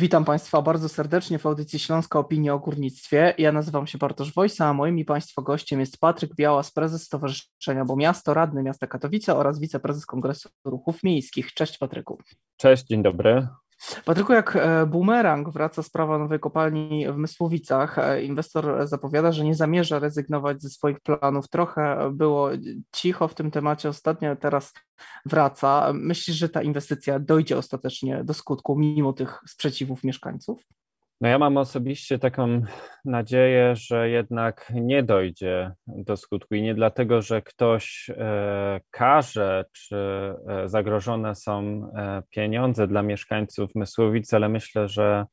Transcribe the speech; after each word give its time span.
Witam 0.00 0.24
Państwa 0.24 0.62
bardzo 0.62 0.88
serdecznie 0.88 1.38
w 1.38 1.46
audycji 1.46 1.78
Śląska 1.78 2.18
Opinia 2.18 2.54
o 2.54 2.58
Górnictwie. 2.58 3.34
Ja 3.38 3.52
nazywam 3.52 3.86
się 3.86 3.98
Bartosz 3.98 4.34
Wojsa, 4.34 4.66
a 4.66 4.72
moim 4.72 4.98
i 4.98 5.04
Państwa 5.04 5.42
gościem 5.42 5.80
jest 5.80 5.98
Patryk 5.98 6.34
Białas, 6.34 6.72
prezes 6.72 7.02
Stowarzyszenia 7.02 7.84
Bo 7.84 7.96
Miasto, 7.96 8.34
radny 8.34 8.62
miasta 8.62 8.86
Katowice 8.86 9.36
oraz 9.36 9.60
wiceprezes 9.60 10.06
Kongresu 10.06 10.48
Ruchów 10.64 11.02
Miejskich. 11.02 11.54
Cześć 11.54 11.78
Patryku. 11.78 12.18
Cześć, 12.56 12.84
dzień 12.84 13.02
dobry. 13.02 13.48
Patryku, 14.04 14.32
jak 14.32 14.56
e, 14.56 14.86
bumerang 14.86 15.50
wraca 15.50 15.82
sprawa 15.82 16.18
nowej 16.18 16.40
kopalni 16.40 17.06
w 17.12 17.16
Mysłowicach. 17.16 17.98
E, 17.98 18.22
inwestor 18.22 18.88
zapowiada, 18.88 19.32
że 19.32 19.44
nie 19.44 19.54
zamierza 19.54 19.98
rezygnować 19.98 20.62
ze 20.62 20.70
swoich 20.70 21.00
planów. 21.00 21.48
Trochę 21.48 22.10
było 22.12 22.50
cicho 22.92 23.28
w 23.28 23.34
tym 23.34 23.50
temacie 23.50 23.88
ostatnio, 23.88 24.36
teraz 24.36 24.72
wraca. 25.26 25.92
Myślisz, 25.94 26.36
że 26.36 26.48
ta 26.48 26.62
inwestycja 26.62 27.18
dojdzie 27.18 27.58
ostatecznie 27.58 28.24
do 28.24 28.34
skutku, 28.34 28.78
mimo 28.78 29.12
tych 29.12 29.40
sprzeciwów 29.46 30.04
mieszkańców? 30.04 30.62
No 31.20 31.28
ja 31.28 31.38
mam 31.38 31.56
osobiście 31.56 32.18
taką 32.18 32.62
nadzieję, 33.04 33.76
że 33.76 34.10
jednak 34.10 34.72
nie 34.74 35.02
dojdzie 35.02 35.72
do 35.86 36.16
skutku 36.16 36.54
i 36.54 36.62
nie 36.62 36.74
dlatego, 36.74 37.22
że 37.22 37.42
ktoś 37.42 38.10
e, 38.10 38.80
każe, 38.90 39.64
czy 39.72 39.96
e, 39.96 40.68
zagrożone 40.68 41.34
są 41.34 41.60
e, 41.96 42.22
pieniądze 42.30 42.86
dla 42.86 43.02
mieszkańców 43.02 43.74
Mysłowic, 43.74 44.34
ale 44.34 44.48
myślę, 44.48 44.88
że 44.88 45.26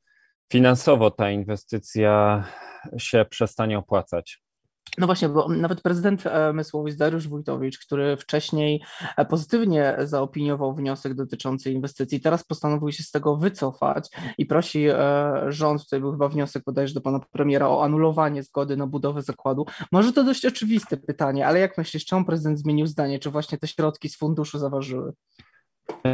finansowo 0.52 1.12
ta 1.12 1.32
inwestycja 1.32 2.44
się 2.98 3.26
przestanie 3.30 3.78
opłacać. 3.78 4.47
No 4.98 5.06
właśnie, 5.06 5.30
bo 5.30 5.50
nawet 5.50 5.82
prezydent 5.82 6.26
e, 6.26 6.54
Mysłowic 6.54 6.96
Dariusz 6.96 7.28
Wójtowicz, 7.28 7.80
który 7.80 8.18
wcześniej 8.18 8.84
e, 9.18 9.26
pozytywnie 9.26 9.98
zaopiniował 10.04 10.76
wniosek 10.76 11.14
dotyczący 11.14 11.72
inwestycji, 11.72 12.22
teraz 12.22 12.44
postanowił 12.44 12.92
się 12.92 13.04
z 13.04 13.12
tego 13.12 13.38
wycofać 13.38 14.10
i 14.38 14.46
prosi 14.46 14.88
e, 14.88 15.32
rząd, 15.48 15.84
tutaj 15.84 16.00
był 16.00 16.12
chyba 16.12 16.30
wniosek 16.30 16.64
bodajże 16.66 16.94
do 16.94 17.02
pana 17.02 17.20
premiera 17.32 17.70
o 17.70 17.84
anulowanie 17.84 18.44
zgody 18.44 18.78
na 18.78 18.88
budowę 18.88 19.22
zakładu. 19.22 19.66
Może 19.92 20.14
to 20.14 20.24
dość 20.24 20.46
oczywiste 20.46 20.98
pytanie, 20.98 21.48
ale 21.48 21.60
jak 21.60 21.78
myślisz, 21.78 22.06
czemu 22.06 22.26
prezydent 22.26 22.60
zmienił 22.60 22.88
zdanie? 22.88 23.20
Czy 23.20 23.30
właśnie 23.30 23.58
te 23.58 23.68
środki 23.68 24.10
z 24.10 24.18
funduszu 24.18 24.60
zaważyły? 24.60 25.14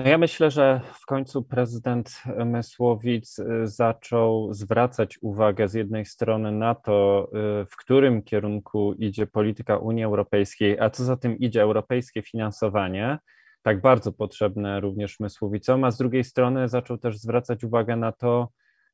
Ja 0.06 0.18
myślę, 0.18 0.52
że 0.52 0.82
w 0.94 1.06
końcu 1.06 1.44
prezydent 1.44 2.24
Mysłowic 2.46 3.40
y, 3.40 3.68
zaczął 3.68 4.54
zwracać 4.54 5.20
uwagę 5.22 5.68
z 5.68 5.74
jednej 5.74 6.06
strony 6.06 6.52
na 6.52 6.76
to, 6.76 7.28
y, 7.62 7.66
w 7.66 7.78
którym 7.78 8.24
kierunku 8.24 8.94
idzie 8.94 9.28
polityka 9.28 9.78
Unii 9.78 10.04
Europejskiej, 10.04 10.80
a 10.80 10.90
co 10.90 11.04
za 11.04 11.18
tym 11.18 11.38
idzie 11.38 11.62
europejskie 11.62 12.22
finansowanie, 12.22 13.20
tak 13.62 13.82
bardzo 13.82 14.12
potrzebne 14.12 14.80
również 14.80 15.20
Mysłowicom, 15.20 15.84
a 15.84 15.92
z 15.92 15.98
drugiej 15.98 16.24
strony 16.24 16.70
zaczął 16.70 16.98
też 16.98 17.18
zwracać 17.18 17.64
uwagę 17.64 17.96
na 17.96 18.12
to, 18.12 18.50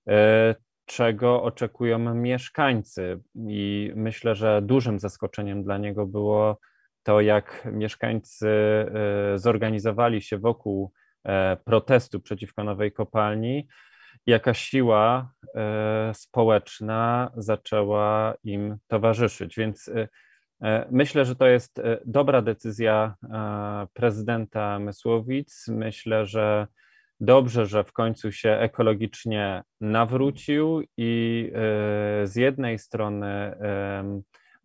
y, 0.09 0.13
czego 0.85 1.43
oczekują 1.43 2.15
mieszkańcy. 2.15 3.19
I 3.35 3.91
myślę, 3.95 4.35
że 4.35 4.61
dużym 4.61 4.99
zaskoczeniem 4.99 5.63
dla 5.63 5.77
niego 5.77 6.05
było 6.05 6.59
to, 7.03 7.21
jak 7.21 7.67
mieszkańcy 7.71 8.47
e, 8.47 9.37
zorganizowali 9.37 10.21
się 10.21 10.37
wokół 10.37 10.91
e, 11.23 11.57
protestu 11.65 12.19
przeciwko 12.19 12.63
nowej 12.63 12.91
kopalni, 12.91 13.67
jaka 14.25 14.53
siła 14.53 15.31
e, 15.55 16.11
społeczna 16.13 17.31
zaczęła 17.37 18.33
im 18.43 18.77
towarzyszyć. 18.87 19.55
Więc 19.57 19.91
myślę, 20.91 21.25
że 21.25 21.35
to 21.35 21.47
jest 21.47 21.81
dobra 22.05 22.41
decyzja 22.41 23.15
prezydenta 23.93 24.79
Mysłowic. 24.79 25.65
Myślę, 25.67 26.25
że 26.25 26.67
dobrze, 27.19 27.65
że 27.65 27.83
w 27.83 27.93
końcu 27.93 28.31
się 28.31 28.49
ekologicznie 28.49 29.63
nawrócił 29.81 30.81
i 30.97 31.51
z 32.23 32.35
jednej 32.35 32.79
strony 32.79 33.55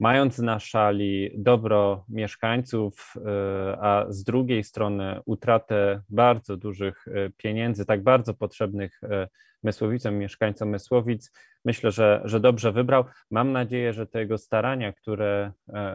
mając 0.01 0.39
na 0.39 0.61
szali 0.61 1.31
dobro 1.35 2.05
mieszkańców, 2.09 3.15
e, 3.17 3.79
a 3.81 4.07
z 4.09 4.25
drugiej 4.25 4.65
strony 4.65 5.21
utratę 5.27 6.03
bardzo 6.09 6.57
dużych 6.57 7.09
e, 7.09 7.31
pieniędzy, 7.37 7.87
tak 7.87 8.03
bardzo 8.03 8.35
potrzebnych 8.35 9.01
e, 9.03 9.29
Mysłowicom, 9.63 10.15
mieszkańcom 10.15 10.69
Mysłowic, 10.69 11.33
myślę, 11.65 11.91
że, 11.91 12.23
że 12.25 12.41
dobrze 12.41 12.73
wybrał. 12.73 13.05
Mam 13.31 13.53
nadzieję, 13.53 13.93
że 13.93 14.07
te 14.07 14.21
jego 14.21 14.39
starania, 14.39 14.93
które 14.93 15.53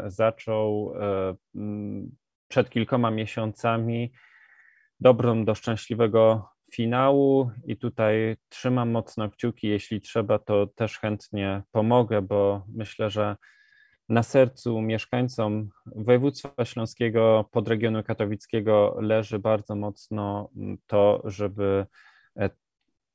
zaczął 0.07 0.93
przed 2.47 2.69
kilkoma 2.69 3.11
miesiącami, 3.11 4.11
dobrą 4.99 5.45
do 5.45 5.55
szczęśliwego 5.55 6.49
finału 6.73 7.51
i 7.65 7.77
tutaj 7.77 8.37
trzymam 8.49 8.89
mocno 8.91 9.29
kciuki, 9.29 9.67
jeśli 9.67 10.01
trzeba, 10.01 10.39
to 10.39 10.67
też 10.67 10.99
chętnie 10.99 11.63
pomogę, 11.71 12.21
bo 12.21 12.65
myślę, 12.75 13.09
że 13.09 13.35
na 14.09 14.23
sercu 14.23 14.81
mieszkańcom 14.81 15.69
województwa 15.85 16.65
śląskiego, 16.65 17.49
podregionu 17.51 18.03
katowickiego 18.03 18.97
leży 19.01 19.39
bardzo 19.39 19.75
mocno 19.75 20.49
to, 20.87 21.21
żeby 21.25 21.85
e, 22.39 22.49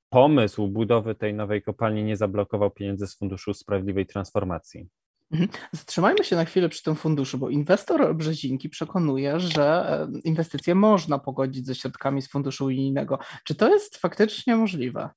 pomysł 0.08 0.68
budowy 0.68 1.14
tej 1.14 1.34
nowej 1.34 1.62
kopalni 1.62 2.04
nie 2.04 2.16
zablokował 2.16 2.70
pieniędzy 2.70 3.06
z 3.06 3.16
Funduszu 3.16 3.54
Sprawiedliwej 3.54 4.06
Transformacji. 4.06 4.88
Mhm. 5.30 5.50
Zatrzymajmy 5.72 6.24
się 6.24 6.36
na 6.36 6.44
chwilę 6.44 6.68
przy 6.68 6.82
tym 6.82 6.94
funduszu, 6.94 7.38
bo 7.38 7.50
inwestor 7.50 8.14
Brzezinki 8.14 8.68
przekonuje, 8.68 9.40
że 9.40 9.64
e, 9.90 10.20
inwestycje 10.24 10.74
można 10.74 11.18
pogodzić 11.18 11.66
ze 11.66 11.74
środkami 11.74 12.22
z 12.22 12.28
funduszu 12.28 12.64
unijnego. 12.64 13.18
Czy 13.44 13.54
to 13.54 13.68
jest 13.68 13.96
faktycznie 13.96 14.56
możliwe? 14.56 15.10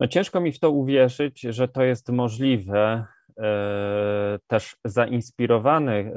No 0.00 0.06
ciężko 0.06 0.40
mi 0.40 0.52
w 0.52 0.58
to 0.58 0.70
uwierzyć, 0.70 1.40
że 1.40 1.68
to 1.68 1.82
jest 1.82 2.08
możliwe. 2.08 3.06
E, 3.40 4.38
też 4.46 4.76
zainspirowany 4.84 5.92
e, 5.92 6.12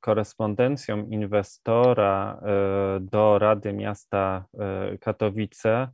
korespondencją 0.00 1.06
inwestora 1.06 2.40
e, 2.42 3.00
do 3.00 3.38
Rady 3.38 3.72
Miasta 3.72 4.44
Katowice, 5.00 5.88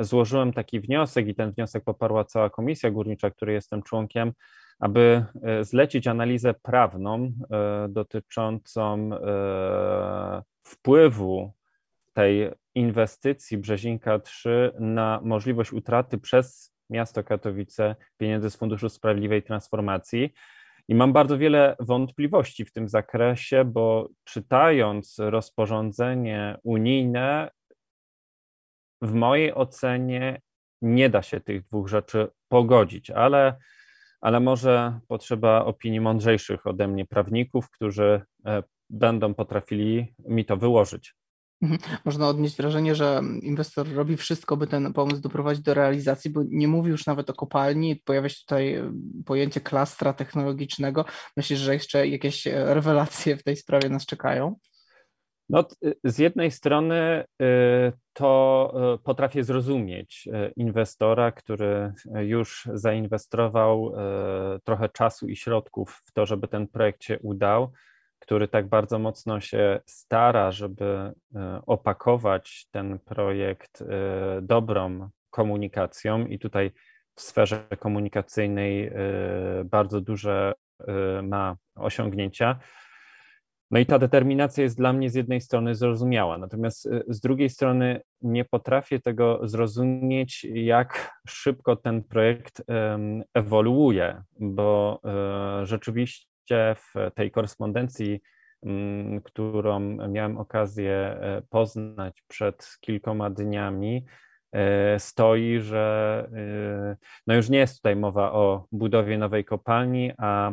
złożyłem 0.00 0.52
taki 0.52 0.80
wniosek 0.80 1.28
i 1.28 1.34
ten 1.34 1.52
wniosek 1.52 1.84
poparła 1.84 2.24
cała 2.24 2.50
komisja 2.50 2.90
górnicza, 2.90 3.30
której 3.30 3.54
jestem 3.54 3.82
członkiem, 3.82 4.32
aby 4.78 5.24
zlecić 5.60 6.06
analizę 6.06 6.54
prawną 6.54 7.32
dotyczącą 7.88 9.10
wpływu 10.62 11.52
tej 12.12 12.50
inwestycji 12.74 13.58
Brzezinka 13.58 14.18
3 14.18 14.72
na 14.78 15.20
możliwość 15.24 15.72
utraty 15.72 16.18
przez 16.18 16.73
miasto 16.94 17.24
Katowice 17.24 17.96
pieniędzy 18.18 18.50
z 18.50 18.56
Funduszu 18.56 18.88
Sprawiedliwej 18.88 19.42
Transformacji. 19.42 20.32
I 20.88 20.94
mam 20.94 21.12
bardzo 21.12 21.38
wiele 21.38 21.76
wątpliwości 21.80 22.64
w 22.64 22.72
tym 22.72 22.88
zakresie, 22.88 23.64
bo 23.64 24.08
czytając 24.24 25.16
rozporządzenie 25.18 26.58
unijne, 26.62 27.50
w 29.02 29.12
mojej 29.12 29.54
ocenie 29.54 30.40
nie 30.82 31.10
da 31.10 31.22
się 31.22 31.40
tych 31.40 31.62
dwóch 31.62 31.88
rzeczy 31.88 32.28
pogodzić, 32.48 33.10
ale, 33.10 33.56
ale 34.20 34.40
może 34.40 35.00
potrzeba 35.08 35.64
opinii 35.64 36.00
mądrzejszych 36.00 36.66
ode 36.66 36.88
mnie 36.88 37.06
prawników, 37.06 37.70
którzy 37.70 38.22
e, 38.46 38.62
będą 38.90 39.34
potrafili 39.34 40.14
mi 40.18 40.44
to 40.44 40.56
wyłożyć. 40.56 41.14
Mhm. 41.64 42.00
Można 42.04 42.28
odnieść 42.28 42.56
wrażenie, 42.56 42.94
że 42.94 43.20
inwestor 43.42 43.92
robi 43.94 44.16
wszystko, 44.16 44.56
by 44.56 44.66
ten 44.66 44.92
pomysł 44.92 45.20
doprowadzić 45.20 45.62
do 45.62 45.74
realizacji, 45.74 46.30
bo 46.30 46.40
nie 46.48 46.68
mówi 46.68 46.90
już 46.90 47.06
nawet 47.06 47.30
o 47.30 47.34
kopalni, 47.34 47.96
pojawia 47.96 48.28
się 48.28 48.40
tutaj 48.40 48.74
e, 48.74 48.92
pojęcie 49.26 49.60
klastra 49.60 50.12
technologicznego. 50.12 51.04
Myślisz, 51.36 51.58
że 51.58 51.74
jeszcze 51.74 52.08
jakieś 52.08 52.46
e, 52.46 52.74
rewelacje 52.74 53.36
w 53.36 53.42
tej 53.42 53.56
sprawie 53.56 53.88
nas 53.88 54.06
czekają? 54.06 54.56
No, 55.48 55.64
z 56.04 56.18
jednej 56.18 56.50
strony 56.50 57.24
to 58.12 59.00
potrafię 59.04 59.44
zrozumieć 59.44 60.28
inwestora, 60.56 61.32
który 61.32 61.92
już 62.16 62.68
zainwestował 62.74 63.92
trochę 64.64 64.88
czasu 64.88 65.28
i 65.28 65.36
środków 65.36 66.02
w 66.04 66.12
to, 66.12 66.26
żeby 66.26 66.48
ten 66.48 66.68
projekt 66.68 67.04
się 67.04 67.18
udał 67.18 67.72
który 68.24 68.48
tak 68.48 68.68
bardzo 68.68 68.98
mocno 68.98 69.40
się 69.40 69.80
stara, 69.86 70.50
żeby 70.50 70.84
e, 70.84 71.60
opakować 71.66 72.66
ten 72.70 72.98
projekt 72.98 73.82
e, 73.82 73.86
dobrą 74.42 75.08
komunikacją, 75.30 76.26
i 76.26 76.38
tutaj 76.38 76.70
w 77.14 77.20
sferze 77.20 77.66
komunikacyjnej 77.78 78.86
e, 78.86 78.92
bardzo 79.64 80.00
duże 80.00 80.52
ma 81.22 81.56
osiągnięcia. 81.74 82.58
No 83.70 83.78
i 83.78 83.86
ta 83.86 83.98
determinacja 83.98 84.64
jest 84.64 84.76
dla 84.76 84.92
mnie 84.92 85.10
z 85.10 85.14
jednej 85.14 85.40
strony 85.40 85.74
zrozumiała, 85.74 86.38
natomiast 86.38 86.88
z 87.08 87.20
drugiej 87.20 87.50
strony 87.50 88.00
nie 88.22 88.44
potrafię 88.44 89.00
tego 89.00 89.48
zrozumieć, 89.48 90.46
jak 90.54 91.20
szybko 91.28 91.76
ten 91.76 92.02
projekt 92.02 92.62
ewoluuje, 93.34 94.22
bo 94.40 95.00
rzeczywiście 95.62 96.33
w 96.52 97.10
tej 97.14 97.30
korespondencji, 97.30 98.20
mm, 98.62 99.20
którą 99.20 99.80
miałem 100.08 100.38
okazję 100.38 100.92
e, 100.92 101.42
poznać 101.50 102.22
przed 102.28 102.76
kilkoma 102.80 103.30
dniami, 103.30 104.04
stoi, 104.98 105.60
że 105.60 106.28
no 107.26 107.34
już 107.34 107.48
nie 107.48 107.58
jest 107.58 107.76
tutaj 107.76 107.96
mowa 107.96 108.32
o 108.32 108.66
budowie 108.72 109.18
nowej 109.18 109.44
kopalni, 109.44 110.12
a 110.18 110.52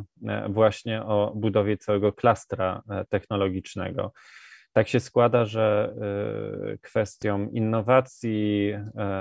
właśnie 0.50 1.04
o 1.04 1.34
budowie 1.36 1.78
całego 1.78 2.14
klastra 2.14 2.82
technologicznego. 3.10 4.14
Tak 4.74 4.88
się 4.88 5.00
składa, 5.00 5.46
że 5.46 5.96
kwestią 6.82 7.50
innowacji, 7.50 8.74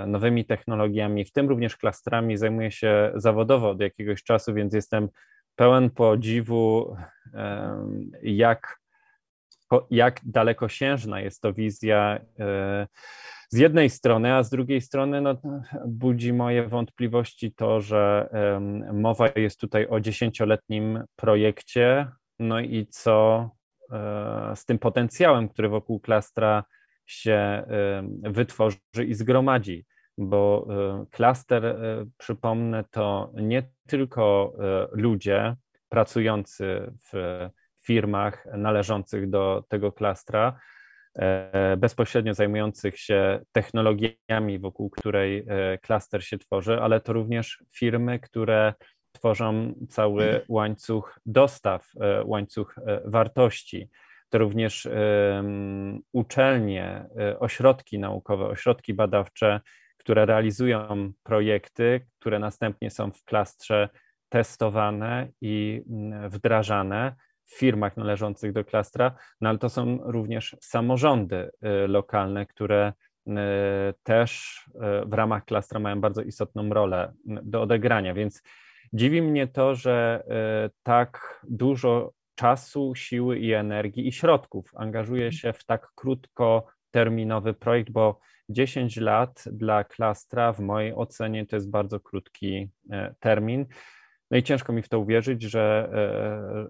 nowymi 0.07 0.45
technologiami, 0.45 1.25
w 1.25 1.33
tym 1.33 1.49
również 1.49 1.77
klastrami, 1.77 2.37
zajmuję 2.37 2.71
się 2.71 3.13
zawodowo 3.15 3.71
od 3.71 3.81
jakiegoś 3.81 4.23
czasu, 4.23 4.55
więc 4.55 4.75
jestem 4.75 5.09
pełen 5.57 5.91
podziwu, 5.91 6.97
jak, 8.23 8.81
jak 9.91 10.21
dalekosiężna 10.25 11.21
jest 11.21 11.43
to 11.43 11.53
wizja 11.53 12.21
e, 12.39 12.87
z 13.49 13.59
jednej 13.59 13.91
strony, 13.91 14.35
a 14.35 14.43
z 14.43 14.51
drugiej 14.51 14.81
strony 14.81 15.21
no, 15.21 15.41
budzi 15.87 16.33
moje 16.33 16.69
wątpliwości 16.69 17.53
to, 17.53 17.81
że 17.81 18.29
mowa 18.93 19.29
jest 19.37 19.61
tutaj 19.61 19.87
o 19.87 20.01
dziesięcioletnim 20.01 21.05
projekcie, 21.17 22.07
no 22.39 22.61
i 22.61 22.87
co 22.87 23.51
e, 23.93 24.53
z 24.57 24.65
tym 24.65 24.79
potencjałem, 24.79 25.49
który 25.49 25.69
wokół 25.69 26.01
klastra 26.01 26.65
się 27.07 27.65
wytworzy 28.23 28.79
i 29.07 29.15
zgromadzi 29.15 29.85
bo 30.19 30.67
e, 30.71 31.05
klaster, 31.11 31.67
e, 31.67 31.77
przypomnę, 32.19 32.85
to 32.91 33.33
nie 33.35 33.63
tylko 33.87 34.53
e, 34.59 34.89
ludzie 34.93 35.57
pracujący 35.89 36.93
w 37.13 37.49
firmach 37.85 38.47
należących 38.57 39.31
do 39.31 39.65
tego 39.69 39.93
klastra, 39.93 40.61
bezpośrednio 41.77 42.35
zajmujących 42.35 42.99
się 42.99 43.41
technologiami, 43.53 44.59
wokół 44.59 44.91
której 44.91 45.47
klaster 45.83 46.25
się 46.25 46.39
tworzy, 46.39 46.81
ale 46.81 47.01
to 47.01 47.13
również 47.13 47.65
firmy, 47.75 48.19
które 48.19 48.75
tworzą 49.13 49.75
cały 49.89 50.41
łańcuch 50.49 51.21
dostaw, 51.27 51.89
łańcuch 52.25 52.75
wartości. 53.05 53.91
To 54.29 54.39
również 54.39 54.89
uczelnie, 56.13 57.07
ośrodki 57.39 57.99
naukowe, 57.99 58.47
ośrodki 58.47 58.95
badawcze, 58.95 59.61
które 60.01 60.27
realizują 60.27 61.13
projekty, 61.23 62.07
które 62.19 62.39
następnie 62.39 62.91
są 62.91 63.11
w 63.11 63.25
klastrze 63.25 63.89
testowane 64.29 65.29
i 65.41 65.83
mm, 65.91 66.31
wdrażane 66.31 67.15
w 67.45 67.59
firmach 67.59 67.97
należących 67.97 68.53
do 68.53 68.65
klastra, 68.65 69.15
no 69.41 69.49
ale 69.49 69.59
to 69.59 69.69
są 69.69 69.99
również 70.03 70.57
samorządy 70.61 71.37
y, 71.37 71.89
lokalne, 71.89 72.47
które 72.47 72.93
y, 73.27 73.33
też 74.03 74.61
y, 74.69 75.07
w 75.07 75.13
ramach 75.13 75.45
klastra 75.45 75.81
mają 75.81 76.01
bardzo 76.01 76.23
istotną 76.23 76.69
rolę 76.69 77.13
do 77.25 77.63
odegrania, 77.63 78.15
więc 78.15 78.43
dziwi 78.93 79.23
mnie 79.23 79.47
to, 79.47 79.75
że 79.75 80.25
tak 80.83 81.41
dużo 81.49 82.13
czasu, 82.35 82.95
siły 82.95 83.39
i 83.39 83.53
energii 83.53 84.09
i 84.09 84.13
środków 84.13 84.71
angażuje 84.77 85.33
się 85.33 85.53
w 85.53 85.65
tak 85.65 85.89
krótkoterminowy 85.95 87.55
projekt, 87.55 87.91
bo 87.91 88.21
10 88.51 88.97
lat 88.97 89.45
dla 89.53 89.85
klastra 89.85 90.53
w 90.53 90.61
mojej 90.61 90.95
ocenie 90.95 91.47
to 91.47 91.57
jest 91.57 91.71
bardzo 91.71 92.01
krótki 92.01 92.69
e, 92.91 93.15
termin. 93.21 93.67
No 94.31 94.37
i 94.37 94.43
ciężko 94.43 94.73
mi 94.73 94.83
w 94.83 94.89
to 94.89 94.99
uwierzyć, 94.99 95.43
że, 95.43 95.91
e, 95.93 95.99
e, 95.99 96.69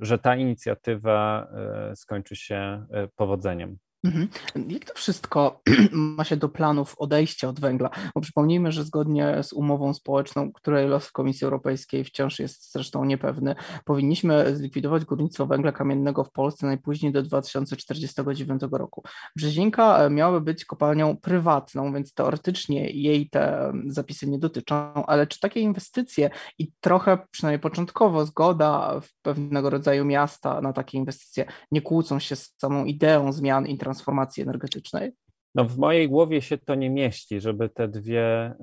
że 0.00 0.18
ta 0.18 0.36
inicjatywa 0.36 1.48
skończy 1.94 2.36
się 2.36 2.86
powodzeniem. 3.16 3.78
Mhm. 4.04 4.28
Jak 4.68 4.84
to 4.84 4.94
wszystko 4.94 5.60
ma 5.92 6.24
się 6.24 6.36
do 6.36 6.48
planów 6.48 6.94
odejścia 6.98 7.48
od 7.48 7.60
węgla? 7.60 7.90
Bo 8.14 8.20
przypomnijmy, 8.20 8.72
że 8.72 8.84
zgodnie 8.84 9.42
z 9.42 9.52
umową 9.52 9.94
społeczną, 9.94 10.52
której 10.52 10.88
los 10.88 11.06
w 11.06 11.12
Komisji 11.12 11.44
Europejskiej 11.44 12.04
wciąż 12.04 12.38
jest 12.38 12.72
zresztą 12.72 13.04
niepewny, 13.04 13.54
powinniśmy 13.84 14.56
zlikwidować 14.56 15.04
górnictwo 15.04 15.46
węgla 15.46 15.72
kamiennego 15.72 16.24
w 16.24 16.32
Polsce 16.32 16.66
najpóźniej 16.66 17.12
do 17.12 17.22
2049 17.22 18.62
roku. 18.72 19.02
Brzezinka 19.36 19.98
e, 19.98 20.10
miałaby 20.10 20.40
być 20.40 20.64
kopalnią 20.64 21.16
prywatną, 21.16 21.92
więc 21.92 22.14
teoretycznie 22.14 22.90
jej 22.90 23.30
te 23.30 23.72
zapisy 23.86 24.30
nie 24.30 24.38
dotyczą, 24.38 25.06
ale 25.06 25.26
czy 25.26 25.40
takie 25.40 25.60
inwestycje 25.60 26.30
i 26.58 26.72
trochę, 26.80 27.18
przynajmniej 27.30 27.60
początkowo, 27.60 28.26
zgoda 28.26 29.00
w 29.00 29.22
pewnego 29.22 29.70
rodzaju 29.70 30.04
miasta 30.04 30.60
na 30.60 30.72
takie 30.72 30.98
inwestycje 30.98 31.44
nie 31.72 31.82
kłócą 31.82 32.18
się 32.18 32.36
z 32.36 32.54
samą 32.58 32.84
ideą 32.84 33.32
zmian 33.32 33.66
i 33.66 33.78
transformacji 33.88 34.42
energetycznej? 34.42 35.12
No 35.54 35.64
w 35.64 35.78
mojej 35.78 36.08
głowie 36.08 36.42
się 36.42 36.58
to 36.58 36.74
nie 36.74 36.90
mieści, 36.90 37.40
żeby 37.40 37.68
te 37.68 37.88
dwie 37.88 38.22
e, 38.24 38.54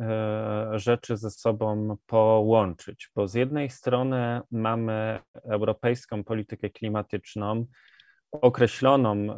rzeczy 0.73 1.17
ze 1.17 1.31
sobą 1.31 1.97
połączyć, 2.07 3.09
bo 3.15 3.27
z 3.27 3.33
jednej 3.33 3.69
strony 3.69 4.41
mamy 4.51 5.19
europejską 5.43 6.23
politykę 6.23 6.69
klimatyczną, 6.69 7.65
określoną 8.31 9.13
e, 9.13 9.37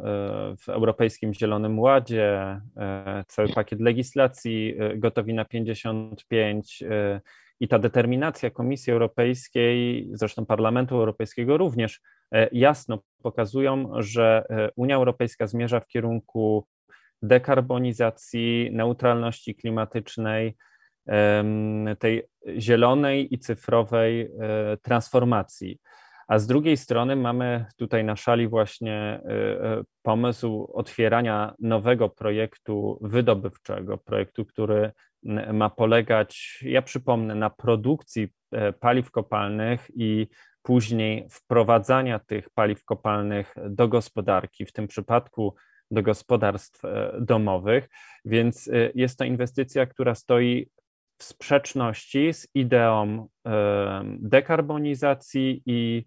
w 0.56 0.68
Europejskim 0.68 1.34
Zielonym 1.34 1.78
Ładzie, 1.78 2.60
e, 2.76 3.24
cały 3.28 3.48
pakiet 3.48 3.80
legislacji 3.80 4.74
gotowi 4.96 5.34
na 5.34 5.44
55 5.44 6.82
i 7.60 7.68
ta 7.68 7.78
determinacja 7.78 8.50
Komisji 8.50 8.92
Europejskiej, 8.92 10.08
zresztą 10.12 10.46
Parlamentu 10.46 10.94
Europejskiego 10.96 11.56
również 11.56 12.00
jasno 12.52 12.98
pokazują, 13.22 13.90
że 13.96 14.44
e, 14.50 14.70
Unia 14.76 14.96
Europejska 14.96 15.46
zmierza 15.46 15.80
w 15.80 15.86
kierunku 15.86 16.66
dekarbonizacji, 17.22 18.70
neutralności 18.72 19.54
klimatycznej, 19.54 20.56
tej 21.98 22.22
zielonej 22.58 23.34
i 23.34 23.38
cyfrowej 23.38 24.20
e, 24.20 24.28
transformacji. 24.82 25.78
A 26.28 26.38
z 26.38 26.46
drugiej 26.46 26.76
strony 26.76 27.16
mamy 27.16 27.66
tutaj 27.76 28.04
na 28.04 28.16
szali 28.16 28.48
właśnie 28.48 29.20
pomysł 30.02 30.70
otwierania 30.72 31.54
nowego 31.58 32.08
projektu 32.08 32.98
wydobywczego, 33.00 33.98
projektu, 33.98 34.44
który 34.44 34.92
ma 35.52 35.70
polegać, 35.70 36.58
ja 36.62 36.82
przypomnę, 36.82 37.34
na 37.34 37.50
produkcji 37.50 38.28
paliw 38.80 39.10
kopalnych 39.10 39.90
i 39.96 40.28
później 40.62 41.28
wprowadzania 41.30 42.18
tych 42.18 42.50
paliw 42.50 42.84
kopalnych 42.84 43.54
do 43.68 43.88
gospodarki, 43.88 44.66
w 44.66 44.72
tym 44.72 44.88
przypadku 44.88 45.54
do 45.90 46.02
gospodarstw 46.02 46.84
e, 46.84 47.12
domowych, 47.20 47.88
więc 48.24 48.68
e, 48.68 48.90
jest 48.94 49.18
to 49.18 49.24
inwestycja, 49.24 49.86
która 49.86 50.14
stoi 50.14 50.70
w 51.18 51.24
sprzeczności 51.24 52.34
z 52.34 52.48
ideą 52.54 53.28
e, 53.46 54.02
dekarbonizacji 54.18 55.62
i 55.66 56.04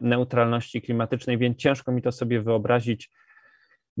neutralności 0.00 0.82
klimatycznej, 0.82 1.38
więc 1.38 1.58
ciężko 1.58 1.92
mi 1.92 2.02
to 2.02 2.12
sobie 2.12 2.42
wyobrazić 2.42 3.10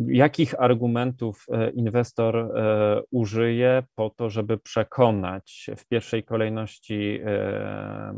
jakich 0.06 0.60
argumentów 0.60 1.46
e, 1.52 1.70
inwestor 1.70 2.36
e, 2.36 3.02
użyje 3.10 3.82
po 3.94 4.10
to, 4.10 4.30
żeby 4.30 4.58
przekonać 4.58 5.70
w 5.76 5.86
pierwszej 5.86 6.24
kolejności 6.24 7.20
e, 7.24 8.14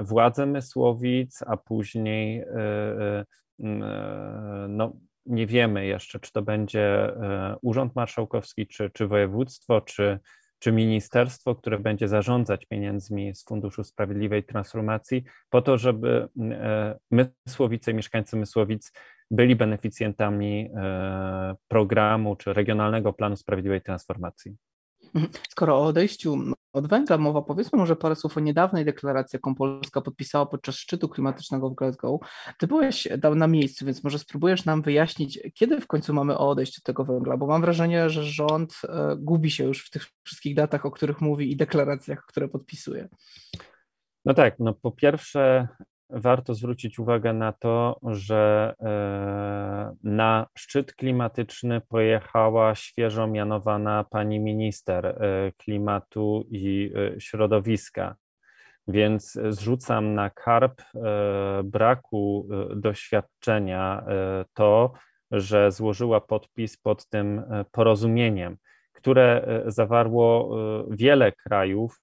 władze 0.00 0.46
Mysłowic, 0.46 1.42
a 1.46 1.56
później 1.56 2.44
no, 4.68 4.92
nie 5.26 5.46
wiemy 5.46 5.86
jeszcze, 5.86 6.20
czy 6.20 6.32
to 6.32 6.42
będzie 6.42 7.12
Urząd 7.62 7.96
Marszałkowski, 7.96 8.66
czy, 8.66 8.90
czy 8.90 9.06
województwo, 9.06 9.80
czy, 9.80 10.18
czy 10.58 10.72
ministerstwo, 10.72 11.54
które 11.54 11.78
będzie 11.78 12.08
zarządzać 12.08 12.66
pieniędzmi 12.66 13.34
z 13.34 13.44
Funduszu 13.44 13.84
Sprawiedliwej 13.84 14.44
Transformacji, 14.44 15.24
po 15.50 15.62
to, 15.62 15.78
żeby 15.78 16.28
Mysłowice, 17.46 17.94
mieszkańcy 17.94 18.36
Mysłowic 18.36 18.92
byli 19.30 19.56
beneficjentami 19.56 20.70
e, 20.76 21.56
programu 21.68 22.36
czy 22.36 22.52
regionalnego 22.52 23.12
planu 23.12 23.36
sprawiedliwej 23.36 23.82
transformacji. 23.82 24.56
Mhm. 25.14 25.32
Skoro 25.48 25.76
o 25.76 25.84
odejściu 25.84 26.38
od 26.72 26.88
węgla 26.88 27.18
mowa, 27.18 27.42
powiedzmy 27.42 27.78
może 27.78 27.96
parę 27.96 28.16
słów 28.16 28.36
o 28.36 28.40
niedawnej 28.40 28.84
deklaracji, 28.84 29.36
jaką 29.36 29.54
Polska 29.54 30.00
podpisała 30.00 30.46
podczas 30.46 30.74
szczytu 30.74 31.08
klimatycznego 31.08 31.70
w 31.70 31.74
Glasgow. 31.74 32.20
Ty 32.58 32.66
byłeś 32.66 33.08
tam 33.22 33.38
na 33.38 33.46
miejscu, 33.46 33.86
więc 33.86 34.04
może 34.04 34.18
spróbujesz 34.18 34.64
nam 34.64 34.82
wyjaśnić, 34.82 35.40
kiedy 35.54 35.80
w 35.80 35.86
końcu 35.86 36.14
mamy 36.14 36.38
odejść 36.38 36.78
od 36.78 36.84
tego 36.84 37.04
węgla, 37.04 37.36
bo 37.36 37.46
mam 37.46 37.60
wrażenie, 37.60 38.10
że 38.10 38.24
rząd 38.24 38.74
e, 38.88 39.16
gubi 39.18 39.50
się 39.50 39.64
już 39.64 39.86
w 39.86 39.90
tych 39.90 40.06
wszystkich 40.22 40.54
datach, 40.54 40.86
o 40.86 40.90
których 40.90 41.20
mówi 41.20 41.52
i 41.52 41.56
deklaracjach, 41.56 42.24
które 42.26 42.48
podpisuje. 42.48 43.08
No 44.24 44.34
tak, 44.34 44.58
no 44.58 44.74
po 44.74 44.92
pierwsze 44.92 45.68
warto 46.10 46.54
zwrócić 46.54 46.98
uwagę 46.98 47.32
na 47.32 47.52
to, 47.52 48.00
że 48.02 48.74
e, 48.80 49.94
na 50.02 50.46
szczyt 50.54 50.94
klimatyczny 50.94 51.80
pojechała 51.80 52.74
świeżo 52.74 53.26
mianowana 53.26 54.04
pani 54.04 54.40
minister 54.40 55.06
e, 55.06 55.52
klimatu 55.56 56.46
i 56.50 56.92
e, 56.96 57.20
środowiska. 57.20 58.16
Więc 58.90 59.38
zrzucam 59.48 60.14
na 60.14 60.30
karp 60.30 60.82
braku 61.64 62.48
doświadczenia 62.76 64.04
to, 64.54 64.92
że 65.30 65.72
złożyła 65.72 66.20
podpis 66.20 66.76
pod 66.76 67.06
tym 67.08 67.42
porozumieniem 67.72 68.56
które 68.92 69.62
zawarło 69.66 70.56
wiele 70.90 71.32
krajów 71.32 72.00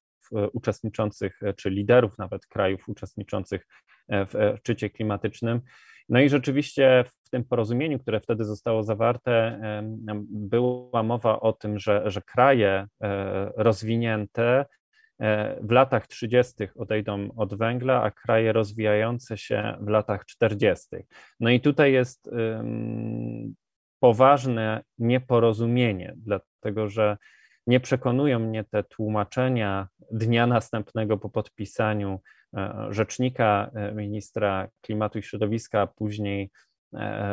uczestniczących, 0.53 1.39
czy 1.57 1.69
liderów 1.69 2.17
nawet 2.17 2.45
krajów 2.45 2.89
uczestniczących 2.89 3.67
w 4.09 4.55
szczycie 4.59 4.89
klimatycznym. 4.89 5.61
No 6.09 6.19
i 6.19 6.29
rzeczywiście 6.29 7.05
w 7.23 7.29
tym 7.29 7.43
porozumieniu, 7.43 7.99
które 7.99 8.19
wtedy 8.19 8.43
zostało 8.43 8.83
zawarte, 8.83 9.59
była 10.29 11.03
mowa 11.03 11.39
o 11.39 11.53
tym, 11.53 11.79
że, 11.79 12.11
że 12.11 12.21
kraje 12.21 12.87
rozwinięte 13.57 14.65
E, 15.19 15.59
w 15.61 15.71
latach 15.71 16.07
30. 16.07 16.53
odejdą 16.75 17.29
od 17.37 17.55
węgla, 17.57 18.03
a 18.03 18.11
kraje 18.11 18.53
rozwijające 18.53 19.37
się 19.37 19.77
w 19.81 19.87
latach 19.87 20.25
40. 20.25 20.87
No 21.39 21.49
i 21.49 21.61
tutaj 21.61 21.93
jest 21.93 22.29
poważne 23.99 24.83
nieporozumienie, 24.97 26.13
dlatego 26.17 26.89
że 26.89 27.17
nie 27.67 27.79
przekonują 27.79 28.39
mnie 28.39 28.63
te 28.63 28.83
tłumaczenia 28.83 29.87
dnia 30.11 30.47
następnego 30.47 31.17
po 31.17 31.29
podpisaniu 31.29 32.19
e, 32.57 32.87
rzecznika 32.89 33.71
e, 33.73 33.91
ministra 33.91 34.67
klimatu 34.81 35.19
i 35.19 35.23
środowiska, 35.23 35.81
a 35.81 35.87
później 35.87 36.51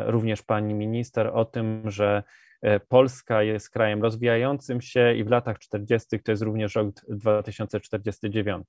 również 0.06 0.42
pani 0.42 0.74
minister 0.74 1.30
o 1.34 1.44
tym, 1.44 1.90
że 1.90 2.22
E, 2.62 2.80
Polska 2.80 3.42
jest 3.42 3.70
krajem 3.70 4.02
rozwijającym 4.02 4.80
się 4.80 5.14
i 5.14 5.24
w 5.24 5.30
latach 5.30 5.58
40. 5.58 6.20
to 6.20 6.32
jest 6.32 6.42
również 6.42 6.74
rok 6.74 6.94
2049. 7.08 8.66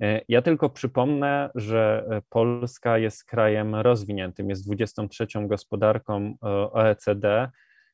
E, 0.00 0.20
ja 0.28 0.42
tylko 0.42 0.70
przypomnę, 0.70 1.50
że 1.54 2.06
e, 2.10 2.22
Polska 2.28 2.98
jest 2.98 3.24
krajem 3.24 3.74
rozwiniętym, 3.74 4.50
jest 4.50 4.64
23. 4.66 5.26
gospodarką 5.36 6.36
OECD, 6.72 7.50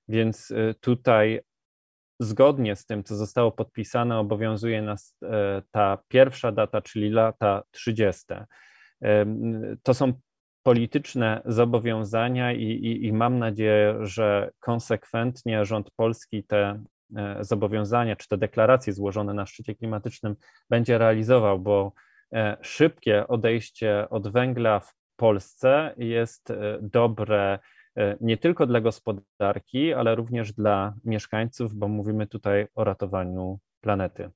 więc 0.09 0.53
tutaj 0.81 1.41
zgodnie 2.21 2.77
z 2.77 2.87
tym, 2.87 3.05
co 3.05 3.17
zostało 3.17 3.53
podpisane, 3.53 4.19
obowiązuje 4.19 4.83
nas 4.83 5.17
ta 5.71 5.99
pierwsza 6.09 6.53
data, 6.53 6.83
czyli 6.83 7.11
lata 7.11 7.63
30. 7.71 8.25
To 9.83 9.95
są 9.95 10.13
polityczne 10.63 11.43
zobowiązania 11.45 12.53
i, 12.53 12.65
i, 12.65 13.07
i 13.07 13.13
mam 13.13 13.39
nadzieję, 13.39 13.97
że 14.01 14.51
konsekwentnie 14.61 15.65
rząd 15.65 15.91
polski 15.91 16.45
te 16.45 16.85
e, 17.17 17.37
zobowiązania 17.41 18.17
czy 18.17 18.29
te 18.29 18.39
deklaracje 18.39 18.93
złożone 18.93 19.35
na 19.35 19.47
szczycie 19.47 19.75
klimatycznym 19.75 20.37
będzie 20.71 20.99
realizował, 20.99 21.59
bo 21.59 21.93
e, 22.33 22.57
szybkie 22.61 23.29
odejście 23.29 24.09
od 24.11 24.33
węgla 24.33 24.81
w 24.81 24.95
Polsce 25.17 25.95
jest 25.97 26.51
e, 26.51 26.79
dobre 26.83 27.59
nie 28.21 28.37
tylko 28.37 28.67
dla 28.67 28.81
gospodarki, 28.81 29.93
ale 29.93 30.15
również 30.15 30.53
dla 30.53 30.95
mieszkańców, 31.05 31.75
bo 31.75 31.89
mówimy 31.89 32.27
tutaj 32.27 32.67
o 32.75 32.85
ratowaniu 32.85 33.59
planety. 33.81 34.31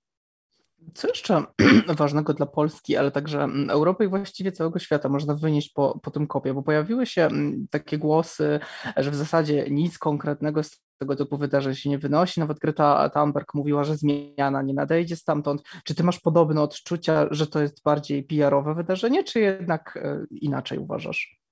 Co 0.94 1.08
jeszcze 1.08 1.44
ważnego 1.96 2.34
dla 2.34 2.46
Polski, 2.46 2.96
ale 2.96 3.10
także 3.10 3.42
mm, 3.42 3.70
Europy 3.70 4.04
i 4.04 4.08
właściwie 4.08 4.52
całego 4.52 4.78
świata 4.78 5.08
można 5.08 5.34
wynieść 5.34 5.72
po, 5.72 6.00
po 6.02 6.10
tym 6.10 6.26
kopie, 6.26 6.54
bo 6.54 6.62
pojawiły 6.62 7.06
się 7.06 7.22
mm, 7.22 7.66
takie 7.70 7.98
głosy, 7.98 8.60
że 8.96 9.10
w 9.10 9.14
zasadzie 9.14 9.66
nic 9.70 9.98
konkretnego 9.98 10.62
z 10.62 10.84
tego 10.98 11.16
typu 11.16 11.38
wydarzeń 11.38 11.74
się 11.74 11.90
nie 11.90 11.98
wynosi. 11.98 12.40
Nawet 12.40 12.58
Greta 12.58 13.10
Thunberg 13.10 13.54
mówiła, 13.54 13.84
że 13.84 13.96
zmiana 13.96 14.62
nie 14.62 14.74
nadejdzie 14.74 15.16
stamtąd. 15.16 15.62
Czy 15.84 15.94
ty 15.94 16.04
masz 16.04 16.20
podobne 16.20 16.62
odczucia, 16.62 17.26
że 17.30 17.46
to 17.46 17.60
jest 17.60 17.82
bardziej 17.82 18.22
PR-owe 18.24 18.74
wydarzenie, 18.74 19.24
czy 19.24 19.40
jednak 19.40 19.98
e, 20.02 20.24
inaczej 20.30 20.78
uważasz? 20.78 21.43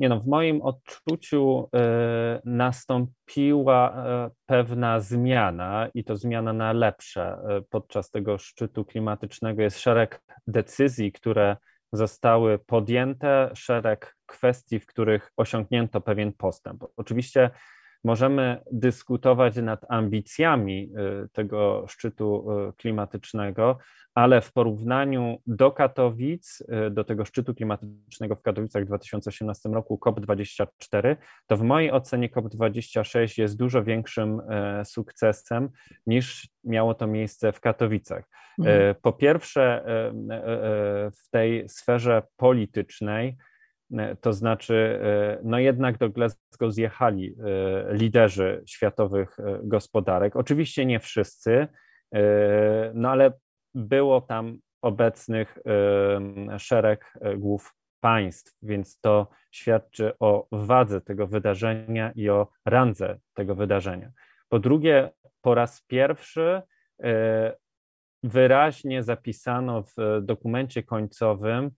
Nie 0.00 0.08
no, 0.08 0.20
w 0.20 0.26
moim 0.26 0.62
odczuciu 0.62 1.68
y, 1.76 2.40
nastąpiła 2.44 4.04
y, 4.26 4.30
pewna 4.46 5.00
zmiana 5.00 5.88
i 5.94 6.04
to 6.04 6.16
zmiana 6.16 6.52
na 6.52 6.72
lepsze. 6.72 7.38
Y, 7.58 7.62
podczas 7.70 8.10
tego 8.10 8.38
szczytu 8.38 8.84
klimatycznego 8.84 9.62
jest 9.62 9.78
szereg 9.78 10.22
decyzji, 10.46 11.12
które 11.12 11.56
zostały 11.92 12.58
podjęte, 12.58 13.50
szereg 13.54 14.16
kwestii, 14.26 14.80
w 14.80 14.86
których 14.86 15.32
osiągnięto 15.36 16.00
pewien 16.00 16.32
postęp. 16.32 16.84
Oczywiście 16.96 17.50
możemy 18.04 18.62
dyskutować 18.72 19.56
nad 19.56 19.80
ambicjami 19.88 20.92
tego 21.32 21.84
szczytu 21.88 22.46
klimatycznego, 22.76 23.78
ale 24.14 24.40
w 24.40 24.52
porównaniu 24.52 25.38
do 25.46 25.70
Katowic, 25.70 26.60
y, 26.86 26.90
do 26.90 27.04
tego 27.04 27.24
szczytu 27.24 27.54
klimatycznego 27.54 28.36
w 28.36 28.42
Katowicach 28.42 28.82
w 28.82 28.86
2018 28.86 29.68
roku 29.68 30.00
COP24, 30.06 31.16
to 31.46 31.56
w 31.56 31.62
mojej 31.62 31.92
ocenie 31.92 32.28
COP26 32.28 33.40
jest 33.40 33.56
dużo 33.56 33.84
większym 33.84 34.40
sukcesem 34.84 35.68
niż 36.06 36.48
miało 36.64 36.94
to 36.94 37.06
miejsce 37.06 37.52
w 37.52 37.60
Katowicach. 37.60 38.24
Mhm. 38.58 38.94
Po 39.02 39.12
pierwsze, 39.12 39.84
w 41.24 41.30
tej 41.30 41.68
sferze 41.68 42.22
politycznej, 42.36 43.36
to 44.20 44.32
znaczy, 44.32 45.00
no 45.42 45.58
jednak 45.58 45.98
do 45.98 46.10
Glasgow 46.10 46.72
zjechali 46.72 47.36
liderzy 47.90 48.62
światowych 48.66 49.36
gospodarek. 49.62 50.36
Oczywiście 50.36 50.86
nie 50.86 51.00
wszyscy, 51.00 51.68
no 52.94 53.10
ale 53.10 53.32
było 53.74 54.20
tam 54.20 54.58
obecnych 54.82 55.58
szereg 56.58 57.14
e, 57.20 57.36
głów 57.36 57.74
państw, 58.00 58.58
więc 58.62 59.00
to 59.00 59.28
świadczy 59.50 60.12
o 60.18 60.46
wadze 60.52 61.00
tego 61.00 61.26
wydarzenia 61.26 62.12
i 62.14 62.28
o 62.28 62.48
randze 62.66 63.18
tego 63.34 63.54
wydarzenia. 63.54 64.10
Po 64.48 64.58
drugie, 64.58 65.10
po 65.40 65.54
raz 65.54 65.82
pierwszy 65.86 66.62
e, 67.02 67.56
wyraźnie 68.22 69.02
zapisano 69.02 69.82
w 69.82 70.20
dokumencie 70.22 70.82
końcowym, 70.82 71.64
e, 71.66 71.70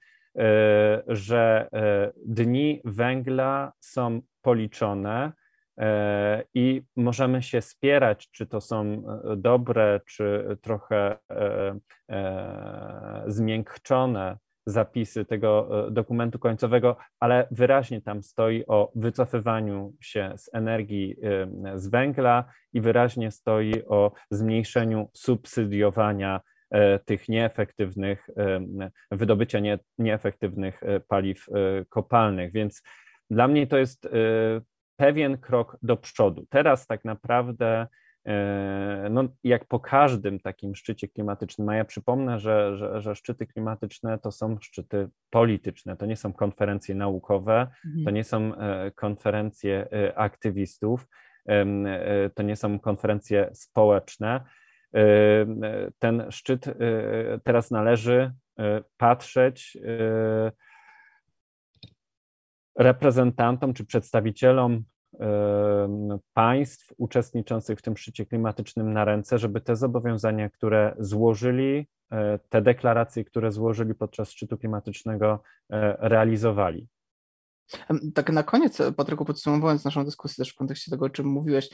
że 1.08 1.68
dni 2.26 2.80
węgla 2.84 3.72
są 3.80 4.20
policzone 4.42 5.32
E, 5.78 6.44
i 6.54 6.82
możemy 6.96 7.42
się 7.42 7.60
spierać, 7.60 8.30
czy 8.30 8.46
to 8.46 8.60
są 8.60 8.82
e, 8.84 9.36
dobre, 9.36 10.00
czy 10.06 10.56
trochę 10.62 11.18
e, 12.08 13.24
zmiękczone 13.26 14.38
zapisy 14.66 15.24
tego 15.24 15.68
dokumentu 15.90 16.38
końcowego, 16.38 16.96
ale 17.20 17.48
wyraźnie 17.50 18.02
tam 18.02 18.22
stoi 18.22 18.66
o 18.66 18.92
wycofywaniu 18.94 19.92
się 20.00 20.32
z 20.36 20.54
energii 20.54 21.16
z 21.74 21.88
węgla 21.88 22.44
i 22.72 22.80
wyraźnie 22.80 23.30
stoi 23.30 23.84
o 23.84 24.12
zmniejszeniu 24.30 25.10
subsydiowania 25.12 26.40
tych 27.04 27.28
nieefektywnych, 27.28 28.28
wydobycia 29.10 29.58
nie, 29.58 29.78
nieefektywnych 29.98 30.80
paliw 31.08 31.46
kopalnych. 31.88 32.52
Więc 32.52 32.82
dla 33.30 33.48
mnie 33.48 33.66
to 33.66 33.78
jest 33.78 34.08
pewien 34.96 35.38
krok 35.38 35.78
do 35.82 35.96
przodu. 35.96 36.46
Teraz 36.50 36.86
tak 36.86 37.04
naprawdę, 37.04 37.86
e, 38.26 39.08
no, 39.10 39.24
jak 39.44 39.64
po 39.64 39.80
każdym 39.80 40.40
takim 40.40 40.74
szczycie 40.74 41.08
klimatycznym, 41.08 41.68
a 41.68 41.76
ja 41.76 41.84
przypomnę, 41.84 42.38
że, 42.38 42.76
że, 42.76 43.00
że 43.00 43.14
szczyty 43.14 43.46
klimatyczne 43.46 44.18
to 44.18 44.30
są 44.30 44.56
szczyty 44.60 45.08
polityczne, 45.30 45.96
to 45.96 46.06
nie 46.06 46.16
są 46.16 46.32
konferencje 46.32 46.94
naukowe, 46.94 47.66
mhm. 47.86 48.04
to 48.04 48.10
nie 48.10 48.24
są 48.24 48.54
e, 48.54 48.90
konferencje 48.90 49.88
e, 49.92 50.18
aktywistów, 50.18 51.06
to 52.34 52.42
nie 52.42 52.56
są 52.56 52.78
konferencje 52.78 53.50
społeczne. 53.54 54.40
Ten 55.98 56.26
szczyt 56.30 56.64
teraz 57.44 57.70
należy 57.70 58.32
patrzeć 58.96 59.78
reprezentantom 62.78 63.74
czy 63.74 63.84
przedstawicielom 63.84 64.84
państw 66.34 66.92
uczestniczących 66.96 67.78
w 67.78 67.82
tym 67.82 67.96
szczycie 67.96 68.26
klimatycznym 68.26 68.92
na 68.92 69.04
ręce, 69.04 69.38
żeby 69.38 69.60
te 69.60 69.76
zobowiązania, 69.76 70.50
które 70.50 70.94
złożyli, 70.98 71.88
te 72.48 72.62
deklaracje, 72.62 73.24
które 73.24 73.52
złożyli 73.52 73.94
podczas 73.94 74.30
szczytu 74.30 74.58
klimatycznego, 74.58 75.42
realizowali. 75.98 76.88
Tak 78.14 78.32
na 78.32 78.42
koniec, 78.42 78.78
Patryku, 78.96 79.24
podsumowując 79.24 79.84
naszą 79.84 80.04
dyskusję 80.04 80.44
też 80.44 80.52
w 80.52 80.56
kontekście 80.56 80.90
tego, 80.90 81.06
o 81.06 81.10
czym 81.10 81.26
mówiłeś, 81.26 81.68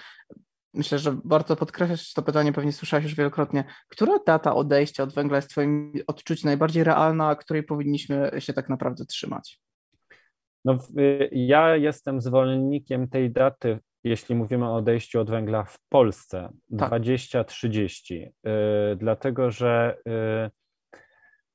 myślę, 0.74 0.98
że 0.98 1.16
warto 1.24 1.56
podkreślać 1.56 2.12
to 2.12 2.22
pytanie, 2.22 2.52
pewnie 2.52 2.72
słyszałeś 2.72 3.04
już 3.04 3.14
wielokrotnie. 3.14 3.64
Która 3.88 4.18
data 4.26 4.54
odejścia 4.54 5.02
od 5.02 5.14
węgla 5.14 5.36
jest 5.36 5.50
Twoim 5.50 5.92
odczuciem 6.06 6.48
najbardziej 6.48 6.84
realna, 6.84 7.28
a 7.28 7.36
której 7.36 7.62
powinniśmy 7.62 8.30
się 8.38 8.52
tak 8.52 8.68
naprawdę 8.68 9.04
trzymać? 9.04 9.60
No, 10.64 10.78
ja 11.32 11.76
jestem 11.76 12.20
zwolennikiem 12.20 13.08
tej 13.08 13.30
daty, 13.30 13.78
jeśli 14.04 14.34
mówimy 14.34 14.66
o 14.66 14.76
odejściu 14.76 15.20
od 15.20 15.30
węgla 15.30 15.64
w 15.64 15.78
Polsce, 15.88 16.48
tak. 16.78 16.88
2030, 16.88 18.14
y, 18.14 18.30
dlatego 18.96 19.50
że 19.50 19.98
y, 20.46 20.50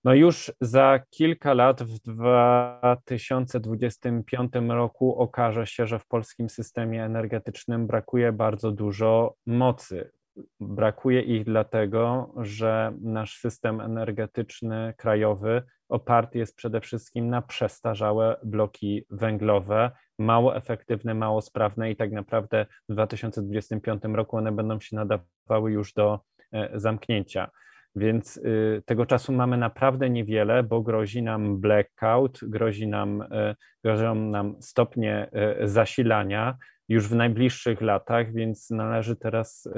no 0.03 0.13
już 0.13 0.51
za 0.61 0.99
kilka 1.09 1.53
lat, 1.53 1.83
w 1.83 1.99
2025 1.99 4.51
roku, 4.69 5.15
okaże 5.15 5.67
się, 5.67 5.87
że 5.87 5.99
w 5.99 6.07
polskim 6.07 6.49
systemie 6.49 7.05
energetycznym 7.05 7.87
brakuje 7.87 8.31
bardzo 8.31 8.71
dużo 8.71 9.35
mocy. 9.45 10.11
brakuje 10.59 11.21
ich 11.21 11.43
dlatego, 11.43 12.33
że 12.37 12.93
nasz 13.01 13.37
system 13.37 13.81
energetyczny 13.81 14.93
krajowy 14.97 15.63
oparty 15.89 16.37
jest 16.37 16.55
przede 16.55 16.81
wszystkim 16.81 17.29
na 17.29 17.41
przestarzałe 17.41 18.35
bloki 18.43 19.05
węglowe, 19.09 19.91
mało 20.19 20.55
efektywne, 20.55 21.13
mało 21.13 21.41
sprawne 21.41 21.91
i 21.91 21.95
tak 21.95 22.11
naprawdę 22.11 22.65
w 22.89 22.93
2025 22.93 24.03
roku 24.03 24.37
one 24.37 24.51
będą 24.51 24.79
się 24.79 24.95
nadawały 24.95 25.71
już 25.71 25.93
do 25.93 26.19
e, 26.51 26.79
zamknięcia. 26.79 27.51
Więc 27.95 28.37
y, 28.37 28.83
tego 28.85 29.05
czasu 29.05 29.33
mamy 29.33 29.57
naprawdę 29.57 30.09
niewiele, 30.09 30.63
bo 30.63 30.81
grozi 30.81 31.23
nam 31.23 31.59
blackout, 31.59 32.39
grozi 32.43 32.87
nam, 32.87 33.21
y, 33.21 33.55
grożą 33.83 34.15
nam 34.15 34.55
stopnie 34.59 35.29
y, 35.63 35.67
zasilania 35.67 36.57
już 36.89 37.07
w 37.07 37.15
najbliższych 37.15 37.81
latach, 37.81 38.33
więc 38.33 38.69
należy 38.69 39.15
teraz 39.15 39.69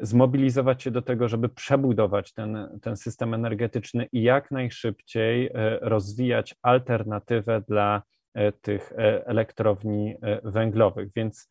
zmobilizować 0.00 0.82
się 0.82 0.90
do 0.90 1.02
tego, 1.02 1.28
żeby 1.28 1.48
przebudować 1.48 2.32
ten, 2.32 2.78
ten 2.82 2.96
system 2.96 3.34
energetyczny 3.34 4.08
i 4.12 4.22
jak 4.22 4.50
najszybciej 4.50 5.50
rozwijać 5.80 6.54
alternatywę 6.62 7.62
dla 7.68 8.02
tych 8.60 8.92
elektrowni 9.26 10.14
węglowych. 10.44 11.08
Więc 11.16 11.48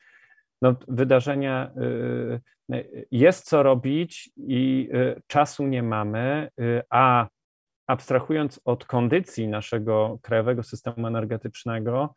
no, 0.62 0.76
wydarzenia 0.88 1.72
y, 2.72 2.76
y, 2.76 3.08
jest 3.12 3.46
co 3.46 3.64
robić 3.64 4.30
i 4.38 4.90
y, 4.94 5.22
czasu 5.28 5.68
nie 5.68 5.84
mamy, 5.84 6.50
a 6.90 7.28
abstrahując 7.88 8.62
od 8.66 8.86
kondycji 8.86 9.48
naszego 9.48 10.20
krajowego 10.22 10.64
systemu 10.64 11.08
energetycznego, 11.08 12.14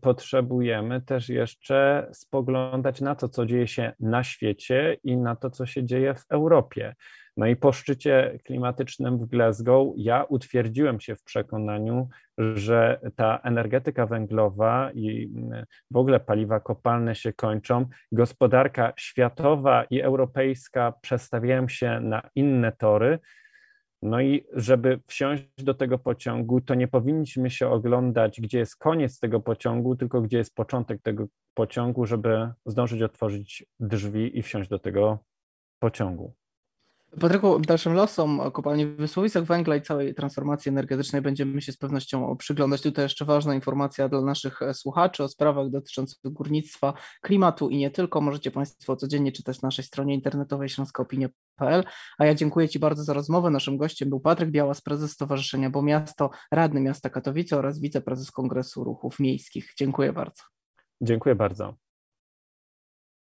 potrzebujemy 0.00 1.00
też 1.00 1.28
jeszcze 1.28 2.08
spoglądać 2.12 3.00
na 3.00 3.14
to, 3.14 3.28
co 3.28 3.46
dzieje 3.46 3.68
się 3.68 3.92
na 4.00 4.24
świecie 4.24 4.96
i 5.04 5.16
na 5.16 5.36
to, 5.36 5.50
co 5.50 5.66
się 5.66 5.84
dzieje 5.84 6.14
w 6.14 6.24
Europie. 6.28 6.94
No 7.36 7.46
i 7.46 7.56
po 7.56 7.72
szczycie 7.72 8.38
klimatycznym 8.44 9.18
w 9.18 9.26
Glasgow 9.26 9.92
ja 9.96 10.24
utwierdziłem 10.24 11.00
się 11.00 11.16
w 11.16 11.22
przekonaniu, 11.22 12.08
że 12.38 13.00
ta 13.16 13.38
energetyka 13.38 14.06
węglowa 14.06 14.90
i 14.94 15.32
w 15.90 15.96
ogóle 15.96 16.20
paliwa 16.20 16.60
kopalne 16.60 17.14
się 17.14 17.32
kończą. 17.32 17.86
Gospodarka 18.12 18.92
światowa 18.96 19.84
i 19.84 20.00
europejska 20.00 20.92
przestawiają 21.02 21.68
się 21.68 22.00
na 22.00 22.22
inne 22.34 22.72
tory. 22.72 23.18
No 24.02 24.20
i 24.20 24.46
żeby 24.52 25.00
wsiąść 25.06 25.44
do 25.58 25.74
tego 25.74 25.98
pociągu, 25.98 26.60
to 26.60 26.74
nie 26.74 26.88
powinniśmy 26.88 27.50
się 27.50 27.68
oglądać, 27.68 28.40
gdzie 28.40 28.58
jest 28.58 28.76
koniec 28.76 29.18
tego 29.18 29.40
pociągu, 29.40 29.96
tylko 29.96 30.20
gdzie 30.20 30.38
jest 30.38 30.54
początek 30.54 31.02
tego 31.02 31.26
pociągu, 31.54 32.06
żeby 32.06 32.52
zdążyć 32.66 33.02
otworzyć 33.02 33.66
drzwi 33.80 34.38
i 34.38 34.42
wsiąść 34.42 34.70
do 34.70 34.78
tego 34.78 35.18
pociągu. 35.78 36.39
Patryku, 37.18 37.58
dalszym 37.58 37.92
losom 37.92 38.50
kopalni 38.52 38.86
w 38.86 39.44
węgla 39.44 39.76
i 39.76 39.82
całej 39.82 40.14
transformacji 40.14 40.68
energetycznej 40.68 41.22
będziemy 41.22 41.62
się 41.62 41.72
z 41.72 41.76
pewnością 41.76 42.36
przyglądać. 42.36 42.82
Tutaj 42.82 43.04
jeszcze 43.04 43.24
ważna 43.24 43.54
informacja 43.54 44.08
dla 44.08 44.20
naszych 44.20 44.62
e, 44.62 44.74
słuchaczy 44.74 45.24
o 45.24 45.28
sprawach 45.28 45.70
dotyczących 45.70 46.18
górnictwa, 46.24 46.94
klimatu 47.20 47.68
i 47.68 47.76
nie 47.76 47.90
tylko. 47.90 48.20
Możecie 48.20 48.50
Państwo 48.50 48.96
codziennie 48.96 49.32
czytać 49.32 49.62
na 49.62 49.66
naszej 49.66 49.84
stronie 49.84 50.14
internetowej 50.14 50.68
śląskoopinie.pl. 50.68 51.84
A 52.18 52.26
ja 52.26 52.34
dziękuję 52.34 52.68
Ci 52.68 52.78
bardzo 52.78 53.04
za 53.04 53.12
rozmowę. 53.12 53.50
Naszym 53.50 53.76
gościem 53.76 54.08
był 54.08 54.20
Patryk 54.20 54.50
Białas, 54.50 54.80
prezes 54.80 55.12
Stowarzyszenia 55.12 55.70
Bo 55.70 55.82
Miasto, 55.82 56.30
radny 56.52 56.80
miasta 56.80 57.10
Katowice 57.10 57.58
oraz 57.58 57.80
wiceprezes 57.80 58.30
Kongresu 58.30 58.84
Ruchów 58.84 59.20
Miejskich. 59.20 59.72
Dziękuję 59.78 60.12
bardzo. 60.12 60.42
Dziękuję 61.00 61.34
bardzo. 61.34 61.89